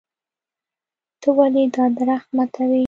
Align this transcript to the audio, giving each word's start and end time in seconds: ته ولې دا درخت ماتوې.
ته 1.21 1.29
ولې 1.37 1.63
دا 1.75 1.83
درخت 1.97 2.29
ماتوې. 2.35 2.79